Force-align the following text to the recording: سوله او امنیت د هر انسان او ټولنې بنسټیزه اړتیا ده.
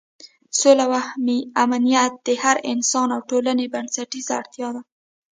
سوله 0.59 0.85
او 0.85 0.93
امنیت 1.63 2.13
د 2.25 2.27
هر 2.43 2.57
انسان 2.71 3.07
او 3.15 3.21
ټولنې 3.29 3.65
بنسټیزه 3.73 4.33
اړتیا 4.39 4.69
ده. 4.75 4.81